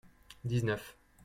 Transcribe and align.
dix-neuf. 0.45 0.95